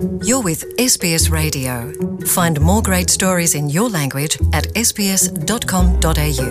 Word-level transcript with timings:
You're 0.00 0.42
with 0.42 0.64
SBS 0.78 1.30
Radio. 1.30 1.92
Find 2.24 2.58
more 2.60 2.80
great 2.82 3.10
stories 3.10 3.54
in 3.54 3.68
your 3.68 3.90
language 3.90 4.38
at 4.52 4.66
sbs.com.au. 4.86 6.46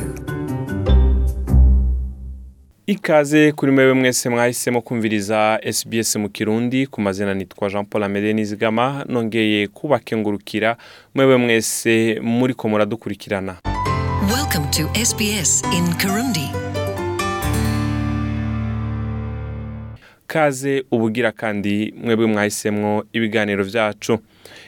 ikaze 2.87 3.51
kuri 3.51 3.71
mwewe 3.71 3.93
mwese 3.93 4.29
mwahisemo 4.29 4.81
kumviriza 4.81 5.59
SBS 5.73 6.15
mu 6.15 6.29
kirundi 6.29 6.87
ku 6.87 7.01
mazina 7.01 7.33
nitwa 7.33 7.69
Jean 7.69 7.85
Paul 7.85 8.03
Amede 8.03 8.33
Nizigama 8.33 9.05
nongeye 9.09 9.67
kubakengurukira 9.67 10.77
mwewe 11.15 11.37
mwese 11.37 12.19
muriko 12.23 12.69
muradukurikirana 12.69 13.55
Welcome 14.35 14.67
to 14.71 15.05
SBS 15.05 15.63
in 15.77 15.93
Kirundi. 15.95 16.49
Kaze 20.33 20.83
ubugira 20.91 21.31
kandi 21.31 21.93
mwebwe 22.03 22.25
mwahisemwo 22.27 23.03
ibiganiro 23.13 23.63
vyacu. 23.63 24.17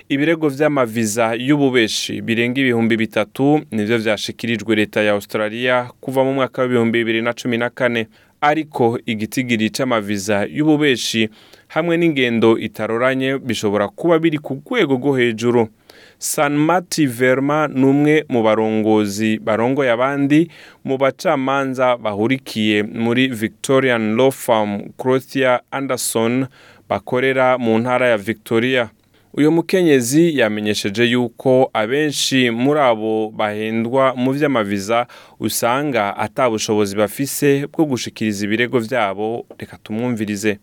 Ibirego 0.10 0.50
vy'amaviza 0.50 1.36
y'ububeshi 1.48 2.22
birenga 2.22 2.62
ibihumbi 2.62 2.98
bitatu 2.98 3.62
nivyo 3.72 3.98
vyashikirijwe 3.98 4.76
leta 4.76 5.02
ya 5.02 5.12
Australia 5.14 5.90
kuva 6.02 6.24
mu 6.24 6.34
mwaka 6.34 6.62
w'ibihumbi 6.62 6.98
bibiri 7.00 7.22
na 7.22 7.34
cumi 7.34 7.58
na 7.58 7.70
kane. 7.70 8.08
Ariko 8.42 9.00
igitigiri 9.06 9.70
c'amaviza 9.70 10.48
y'ububeshi 10.50 11.30
hamwe 11.68 11.98
n'ingendo 11.98 12.58
itaroranye 12.58 13.38
bishobora 13.38 13.88
kuba 13.88 14.20
biri 14.20 14.38
ku 14.38 14.62
rwego 14.66 14.94
rwo 14.98 15.14
hejuru. 15.18 15.70
Sanmati 16.22 17.06
Verma 17.08 17.68
ni 17.68 17.86
umwe 17.86 18.26
mu 18.30 18.44
barongozi 18.44 19.40
barongoye 19.40 19.90
abandi 19.92 20.50
mu 20.86 20.98
bacamanza 20.98 21.98
bahurikiye 21.98 22.84
muri 22.84 23.28
Victorian 23.28 24.16
Law 24.16 24.32
Firm 24.32 24.94
Crothia 24.98 25.62
Anderson 25.72 26.46
bakorera 26.90 27.58
mu 27.58 27.80
ntara 27.80 28.08
ya 28.08 28.18
Victoria. 28.18 28.90
Uyu 29.34 29.52
mukenyezi 29.52 30.38
yamenyesheje 30.40 31.04
yuko 31.06 31.70
abenshi 31.74 32.52
muri 32.52 32.80
abo 32.80 33.30
bahendwa 33.34 34.14
mu 34.16 34.32
vy'amaviza 34.32 35.08
usanga 35.40 36.18
ata 36.18 36.50
bushobozi 36.50 36.96
bafise 36.96 37.66
bwo 37.74 37.86
gushikiriza 37.86 38.46
ibirego 38.46 38.80
vyabo 38.80 39.46
reka 39.58 39.78
tumwumvirize. 39.84 40.60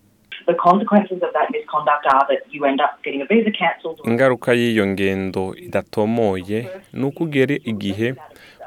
Ingaruka 4.04 4.52
y'iyo 4.54 4.86
ngendo 4.86 5.54
idatomoye 5.54 6.68
ni 6.92 7.04
uko 7.04 7.24
ugera 7.24 7.54
igihe 7.64 8.14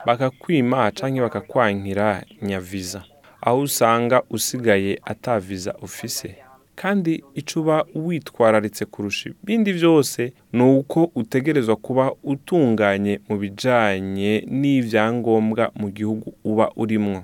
bakakwima 0.05 0.91
canke 0.91 1.21
bakakwankira 1.21 2.23
nyaviza 2.41 3.03
aho 3.41 3.59
usanga 3.59 4.21
usigaye 4.29 4.99
ata 5.05 5.39
viza 5.39 5.73
ufise. 5.81 6.35
Kandi 6.75 7.23
ico 7.35 7.59
uba 7.59 7.85
witwararitse 7.95 8.85
kurusha 8.85 9.29
ibindi 9.29 9.71
vyose 9.73 10.33
ni 10.53 10.63
uko 10.63 11.11
utegerezwa 11.15 11.75
kuba 11.75 12.11
utunganye 12.23 13.19
mu 13.29 13.37
bijanye 13.37 14.45
n'ivyangombwa 14.47 15.71
mu 15.75 15.89
gihugu 15.89 16.33
uba 16.43 16.71
urimwo. 16.75 17.23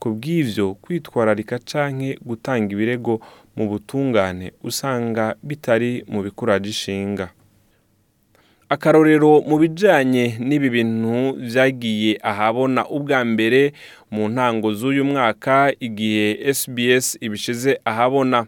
Ku 0.00 0.08
bw'ivyo 0.16 0.66
kwitwararika 0.82 1.58
canke 1.70 2.18
gutanga 2.28 2.72
ibirego 2.74 3.20
mu 3.56 3.64
butungane 3.70 4.52
usanga 4.64 5.24
bitari 5.42 6.04
mu 6.08 6.22
bikuraje 6.24 6.68
ishinga 6.74 7.26
akarorero 8.70 9.40
mu 9.48 9.58
bijanye 9.58 10.24
n'ibi 10.38 10.68
bintu 10.70 11.34
vyagiye 11.50 12.12
ahabona 12.22 12.86
ubwa 12.96 13.20
mbere 13.24 13.72
mu 14.14 14.28
ntango 14.32 14.68
z'uyu 14.78 15.04
mwaka 15.04 15.72
igihe 15.80 16.26
SBS 16.54 17.06
ibishize 17.20 17.72
ahabona. 17.84 18.46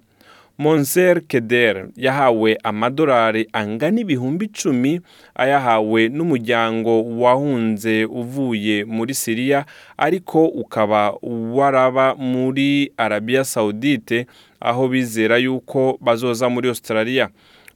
Monser 0.59 1.21
Keder 1.27 1.87
yahawe 1.97 2.59
amadolari 2.65 3.49
angana 3.53 4.01
ibihumbi 4.01 4.45
icumi 4.45 5.01
ayahawe 5.35 6.09
n'umuryango 6.09 7.03
wahunze 7.19 8.05
uvuye 8.05 8.85
muri 8.85 9.15
Siriya 9.15 9.65
ariko 9.99 10.47
ukaba 10.47 11.15
waraba 11.55 12.15
muri 12.15 12.93
Arabia 12.97 13.45
Saudite 13.45 14.27
aho 14.61 14.89
bizera 14.89 15.37
yuko 15.39 15.99
bazoza 16.01 16.49
muri 16.49 16.69
Australia. 16.69 17.29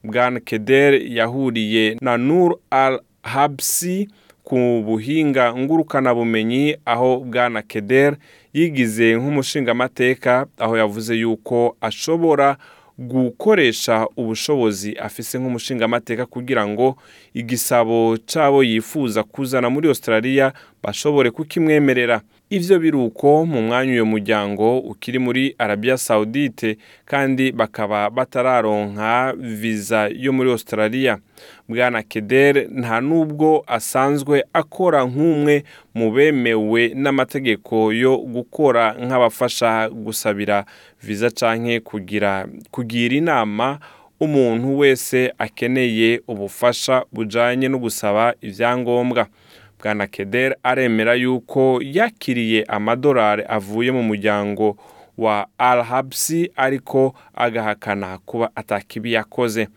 Bwana 0.03 0.39
Keder 0.39 0.93
yahuriye 1.11 1.97
na 2.01 2.17
Nur 2.17 2.57
al 2.69 2.99
Habsi 3.23 4.07
ku 4.43 4.83
buhinga 4.85 5.55
ngurukanabumenyi 5.55 6.77
aho 6.85 7.19
Bwana 7.19 7.61
Keder 7.61 8.15
yigize 8.53 9.15
nk'umushingamateka 9.15 10.45
aho 10.57 10.77
yavuze 10.77 11.15
yuko 11.15 11.77
ashobora 11.81 12.57
gukoresha 12.97 14.07
ubushobozi 14.17 14.95
afise 14.97 15.39
nk'umushingamateka 15.39 16.25
kugira 16.25 16.67
ngo 16.67 16.97
igisabo 17.33 18.17
cabo 18.33 18.63
yifuza 18.63 19.23
kuzana 19.23 19.69
muri 19.69 19.87
Australia 19.87 20.53
bashobore 20.83 21.31
kukimwemerera. 21.31 22.21
Ivyo 22.49 22.79
biruko 22.79 23.45
mu 23.45 23.61
mwanya 23.61 23.91
uyo 23.91 24.05
muryango 24.05 24.79
ukiri 24.79 25.19
muri 25.19 25.55
Arabia 25.57 25.97
Saudite 25.97 26.77
kandi 27.05 27.51
bakaba 27.51 28.09
batararonka 28.09 29.33
viza 29.37 30.09
yo 30.15 30.33
muri 30.33 30.49
Australia. 30.51 31.17
Bwana 31.69 32.03
Keder 32.03 32.67
nta 32.71 33.01
nubwo 33.01 33.63
asanzwe 33.67 34.43
akora 34.53 35.03
nk'umwe 35.05 35.63
mu 35.95 36.11
bemewe 36.11 36.91
n'amategeko 36.95 37.91
yo 37.93 38.17
gukora 38.17 38.95
nk'abafasha 38.95 39.89
gusabira 39.89 40.65
viza 41.03 41.29
canke 41.29 41.79
kugira 41.79 42.47
kugira 42.71 43.15
inama 43.15 43.79
umuntu 44.19 44.77
wese 44.79 45.33
akeneye 45.37 46.21
ubufasha 46.27 47.03
bujanye 47.11 47.67
no 47.67 47.77
gusaba 47.79 48.33
ivyangombwa. 48.41 49.27
Bwana 49.83 50.07
Keder 50.07 50.55
aremera 50.63 51.13
yuko 51.15 51.79
yakiriye 51.83 52.63
amadolari 52.67 53.43
avuye 53.47 53.91
mu 53.91 54.03
muryango 54.03 54.77
wa 55.17 55.47
Al 55.57 55.83
Habsi 55.83 56.51
ariko 56.55 57.13
agahakana 57.35 58.17
kuba 58.25 58.49
atakibi 58.55 59.13
yakoze. 59.13 59.67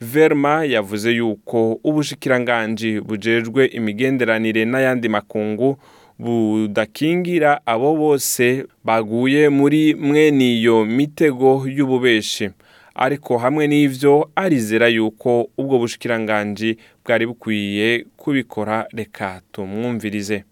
Verma 0.00 0.64
yavuze 0.64 1.10
yuko 1.12 1.72
ubushikiranganji 1.84 3.00
bujejwe 3.00 3.66
imigenderanire 3.66 4.64
n'ayandi 4.64 5.08
makungu 5.08 5.76
budakingira 6.18 7.60
abo 7.66 7.96
bose 7.96 8.64
baguye 8.84 9.48
muri 9.48 9.94
mwene 9.94 10.56
iyo 10.58 10.84
mitego 10.84 11.64
y'ububeshi 11.68 12.50
ariko 12.94 13.38
hamwe 13.38 13.66
n'ivyo 13.66 14.30
arizera 14.36 14.88
yuko 14.88 15.48
ubwo 15.58 15.78
bushikiranganji 15.78 16.78
bwari 17.04 17.26
bukwiye 17.26 18.04
kubikora 18.16 18.86
reka 18.92 19.40
tumwumvirize. 19.52 20.44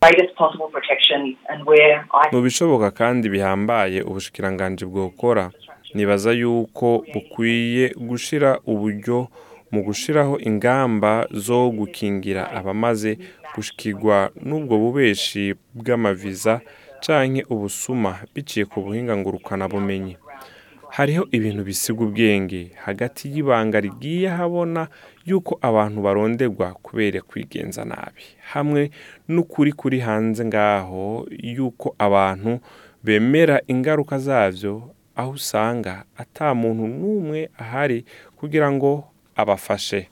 Mu 2.33 2.41
bishoboka 2.43 2.91
kandi 2.91 3.29
bihambaye 3.29 4.03
ubushikiranganji 4.03 4.85
bwokora 4.87 5.51
nibaza 5.95 6.33
yuko 6.33 7.05
bukwiye 7.15 7.89
gushira 7.97 8.61
uburyo 8.67 9.29
mu 9.71 9.83
gushiraho 9.83 10.39
ingamba 10.41 11.27
zo 11.33 11.71
gukingira 11.71 12.51
abamaze 12.51 13.19
gushikirwa 13.55 14.31
n'ubwo 14.47 14.79
bubeshi 14.79 15.55
bw'amaviza 15.75 16.61
canke 17.05 17.43
ubusuma 17.51 18.13
biciye 18.35 18.65
ku 18.67 18.81
buhinga 18.81 19.17
ngurukana 19.17 19.69
bumenyi. 19.69 20.17
Hariho 20.91 21.29
ibintu 21.31 21.65
bisiga 21.65 22.01
ubwenge. 22.05 22.71
Hagati 22.85 23.29
y'ibanga 23.33 23.81
rigiye 23.81 24.29
habona 24.29 24.89
yuko 25.27 25.59
abantu 25.63 26.03
baronderwa 26.03 26.73
kubera 26.83 27.21
kwigenza 27.21 27.85
nabi. 27.85 28.23
Hamwe 28.53 28.91
n'ukuri 29.29 29.73
kuri 29.73 29.99
hanze 30.01 30.45
ngaho 30.45 31.27
yuko 31.43 31.95
abantu 31.99 32.61
bemera 33.05 33.61
ingaruka 33.67 34.19
zavyo 34.19 34.91
aho 35.17 35.31
usanga 35.31 36.05
ata 36.17 36.55
muntu 36.55 36.87
n'umwe 36.89 37.51
ahari 37.59 38.05
kugira 38.37 38.73
ngo 38.73 39.05
abafashe. 39.37 40.09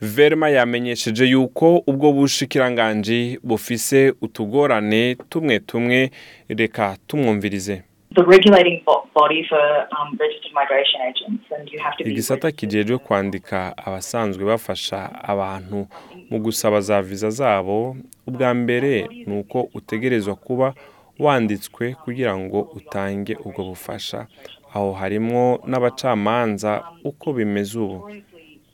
Verma 0.00 0.48
yamenyesheje 0.48 1.24
yuko 1.24 1.82
ubwo 1.86 2.12
bushikiranganji 2.12 3.38
bufise 3.44 4.14
utugorane 4.20 5.14
tumwe 5.28 5.60
tumwe 5.60 6.10
reka 6.48 6.96
tumwumvirize. 7.06 7.82
The 8.14 8.22
regulating 8.24 8.82
bo- 8.86 9.06
body 9.14 9.44
for 9.48 9.58
um, 9.98 10.16
registered 10.18 10.52
migration 10.54 11.00
agents, 11.08 11.44
and 11.56 11.68
you 11.72 11.78
have 11.78 11.96
to 11.96 12.04
be 12.04 12.10
igisata 12.10 12.50
kijejwe 12.52 12.98
kwandika 12.98 13.76
abasanzwe 13.76 14.44
bafasha 14.44 15.24
abantu 15.24 15.86
mu 16.30 16.38
gusaba 16.38 16.80
za 16.80 17.02
viza 17.02 17.30
zabo. 17.30 17.96
Ubwa 18.26 18.54
mbere 18.54 19.08
ni 19.26 19.38
uko 19.40 19.68
utegerezwa 19.74 20.34
kuba 20.36 20.74
wanditswe 21.18 21.94
kugira 22.04 22.38
ngo 22.38 22.60
utange 22.60 23.36
ubwo 23.44 23.64
bufasha. 23.64 24.26
Aho 24.74 24.92
harimwo 24.92 25.60
n'abacamanza 25.66 26.84
uko 27.04 27.32
bimeze 27.32 27.78
ubu. 27.78 28.10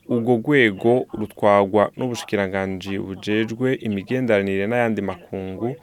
Ubwo 0.09 0.35
rwego 0.37 1.05
rutwagwa 1.13 1.91
n'ubushikiranganji 1.97 2.99
bujejwe 2.99 3.73
imigenderanire 3.73 4.67
n'ayandi 4.67 5.01
makungu 5.01 5.75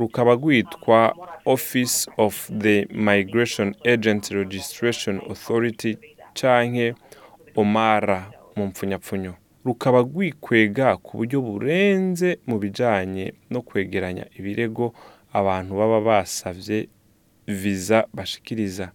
rukaba 0.00 0.32
rwitwa 0.34 0.98
office 1.44 2.10
of 2.16 2.50
the 2.58 2.86
migration 2.90 3.74
agent 3.84 4.30
registration 4.30 5.20
authority 5.30 5.92
canke 6.34 6.94
omara 7.56 8.30
mu 8.56 8.66
mpfunyapfunyo. 8.66 9.34
Rukaba 9.64 9.98
rwikwega 10.00 10.96
ku 10.96 11.16
buryo 11.16 11.40
burenze 11.40 12.38
mu 12.46 12.58
bijyanye 12.58 13.34
no 13.50 13.60
kwegeranya 13.62 14.26
ibirego 14.38 14.94
abantu 15.32 15.74
baba 15.76 16.00
basabye 16.00 16.88
viza 17.46 18.06
bashikiriza. 18.14 18.92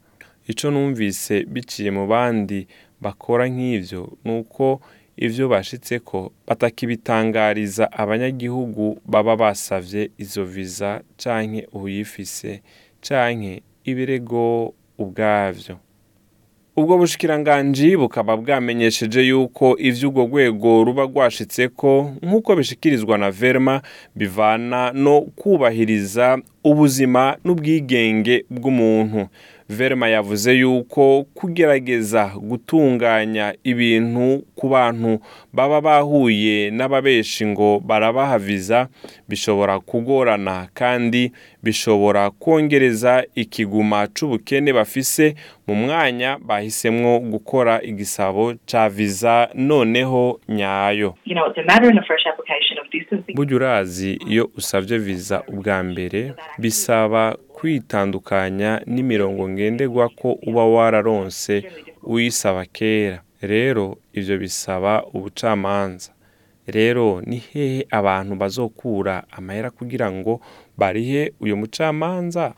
Icyo 0.47 0.71
numvise 0.71 1.43
biciye 1.45 1.91
mu 1.91 2.07
bandi 2.07 2.67
bakora 3.01 3.45
nk'ibyo 3.49 4.17
ni 4.23 4.31
uko 4.39 4.81
ibyo 5.17 5.47
bashyitse 5.49 5.99
ko 5.99 6.31
batakibitangariza 6.47 7.91
abanyagihugu 7.91 8.99
baba 9.05 9.35
basabye 9.35 10.11
izo 10.17 10.45
viza 10.45 11.01
cyangwa 11.17 11.61
uyifise 11.73 12.61
cyangwa 13.01 13.59
ibirego 13.83 14.73
ubwabyo 14.97 15.75
ubwo 16.77 16.97
bushikiranganji 16.97 17.95
bukaba 17.97 18.37
bwamenyesheje 18.37 19.21
yuko 19.21 19.77
ivy'urwo 19.79 20.23
rwego 20.27 20.83
ruba 20.83 21.03
rwashitse 21.03 21.67
ko 21.67 22.11
nk'uko 22.23 22.55
bishikirizwa 22.55 23.17
na 23.17 23.31
verma 23.31 23.81
bivana 24.15 24.91
no 24.91 25.21
kubahiriza 25.21 26.37
ubuzima 26.69 27.37
n'ubwigenge 27.45 28.45
bw'umuntu. 28.49 29.27
Verma 29.69 30.07
yavuze 30.07 30.53
yuko 30.53 31.25
kugerageza 31.33 32.31
gutunganya 32.37 33.53
ibintu 33.63 34.45
ku 34.55 34.69
bantu 34.69 35.17
baba 35.53 35.81
bahuye 35.81 36.69
n'ababeshi 36.71 37.45
ngo 37.45 37.79
barabaha 37.79 38.37
viza 38.37 38.87
bishobora 39.29 39.79
kugorana 39.79 40.67
kandi 40.73 41.31
bishobora 41.63 42.29
kongereza 42.29 43.23
ikiguma 43.35 44.07
c'ubukene 44.13 44.69
bafise 44.73 45.35
mu 45.67 45.75
mwanya 45.75 46.37
bahisemwo 46.47 47.19
gukora 47.19 47.81
igisabo 47.81 48.53
ca 48.69 48.89
viza 48.89 49.49
noneho 49.53 50.39
nyayo. 50.49 51.15
You 51.25 51.33
know, 51.35 51.49
burya 53.35 53.55
urazi 53.55 54.11
iyo 54.27 54.49
usabye 54.57 54.97
viza 54.97 55.43
ubwa 55.47 55.83
mbere 55.83 56.33
bisaba 56.59 57.37
kwitandukanya 57.55 58.81
n'imirongo 58.85 59.49
ngenderwa 59.49 60.09
ko 60.09 60.31
uba 60.47 60.65
wararonse 60.65 61.63
uyisaba 62.03 62.65
kera. 62.65 63.21
Rero 63.41 63.97
ibyo 64.13 64.37
bisaba 64.37 65.03
ubucamanza. 65.13 66.11
Rero 66.67 67.21
ni 67.25 67.37
hehe 67.37 67.85
abantu 67.91 68.33
bazokura 68.35 69.23
amahera 69.31 69.69
kugira 69.71 70.11
ngo 70.11 70.41
barihe 70.77 71.33
uyu 71.39 71.57
mucamanza? 71.57 72.53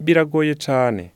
Biragoye 0.00 0.54
cyane 0.54 1.10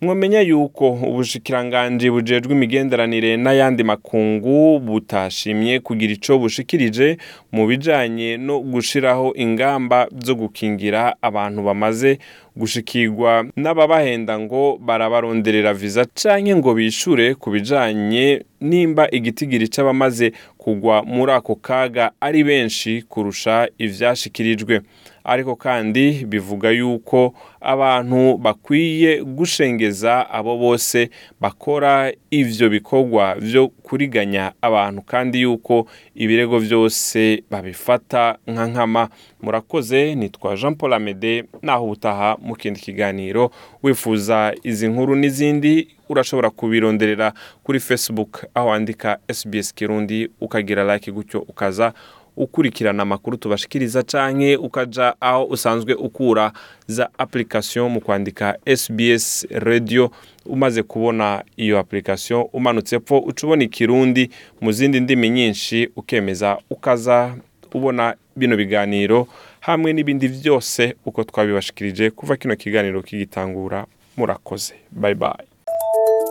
mwamenya 0.00 0.40
yuko 0.40 0.90
ubushikiranganji 0.92 2.10
bujejwe 2.10 2.52
imigenderanire 2.52 3.36
n'ayandi 3.36 3.84
makungu 3.84 4.78
butashimye 4.80 5.80
kugira 5.80 6.12
ico 6.12 6.38
bushikirije 6.38 7.16
mu 7.52 7.66
bijanye 7.66 8.36
no 8.36 8.60
gushiraho 8.60 9.32
ingamba 9.36 10.08
zo 10.24 10.34
gukingira 10.34 11.16
abantu 11.22 11.62
bamaze 11.62 12.18
gushikirwa 12.56 13.44
n'ababahenda 13.56 14.38
ngo 14.38 14.78
barabaronderera 14.86 15.74
viza 15.74 16.04
canke 16.14 16.56
ngo 16.56 16.74
bishure 16.74 17.34
ku 17.34 17.50
bijanye 17.50 18.42
nimba 18.60 19.08
igitigiri 19.10 19.68
c'abamaze 19.68 20.32
kugwa 20.64 21.02
muri 21.02 21.32
ako 21.32 21.54
kaga 21.54 22.10
ari 22.20 22.44
benshi 22.44 23.02
kurusha 23.08 23.68
ivyashikirijwe. 23.78 24.80
Ariko 25.24 25.56
kandi 25.56 26.24
bivuga 26.24 26.70
yuko 26.70 27.34
abantu 27.60 28.36
bakwiye 28.38 29.24
gushengeza 29.24 30.30
abo 30.30 30.56
bose 30.58 31.10
bakora 31.40 32.12
ivyo 32.30 32.68
bikorwa 32.70 33.34
vyo 33.34 33.68
kuriganya 33.68 34.52
abantu 34.62 35.02
kandi 35.02 35.40
yuko 35.40 35.86
ibirego 36.14 36.58
vyose 36.58 37.42
babifata 37.50 38.38
nka 38.46 38.66
nkama. 38.66 39.08
Murakoze 39.42 40.14
nitwa 40.14 40.56
Jean 40.56 40.74
Paul 40.74 40.92
Amede 40.94 41.44
naho 41.62 41.84
ubutaha 41.84 42.36
mu 42.42 42.56
kindi 42.56 42.80
kiganiro. 42.80 43.50
Wifuza 43.82 44.54
izi 44.62 44.88
nkuru 44.88 45.16
n'izindi 45.16 45.88
urashobora 46.10 46.50
kubironderera 46.50 47.32
kuri 47.62 47.80
Facebook. 47.80 48.44
Aho 48.54 48.68
wandika 48.68 49.18
SBS 49.32 49.74
Kirundi 49.74 50.28
ukagira 50.40 50.94
like 50.94 51.12
gutyo 51.12 51.40
ukaza 51.40 51.92
ukurikirana 52.36 53.02
amakuru 53.02 53.36
tubashikiriza 53.36 54.02
canke 54.02 54.56
ukaja 54.56 55.14
aho 55.20 55.44
usanzwe 55.44 55.94
ukura 55.94 56.52
za 56.86 57.08
application 57.18 57.90
mu 57.92 58.00
kwandika 58.00 58.58
SBS 58.76 59.46
radio. 59.50 60.10
Umaze 60.46 60.82
kubona 60.82 61.42
iyo 61.56 61.78
application 61.78 62.46
umanutse 62.52 62.98
pfo 62.98 63.18
uca 63.18 63.44
ubona 63.46 63.64
ikirundi 63.64 64.30
mu 64.60 64.72
zindi 64.72 65.00
ndimi 65.00 65.30
nyinshi 65.30 65.88
ukemeza 65.96 66.58
ukaza 66.70 67.34
ubona 67.74 68.14
bino 68.36 68.56
biganiro 68.56 69.26
hamwe 69.60 69.92
n'ibindi 69.92 70.28
byose 70.28 70.94
uko 71.06 71.24
twabibashikirije 71.24 72.10
kuva 72.10 72.36
kino 72.36 72.56
kiganiro 72.56 73.02
kigitangura 73.02 73.86
murakoze. 74.16 74.74
Bye 74.90 75.14
bye. 75.14 75.49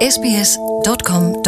sbs.com.au 0.01 1.39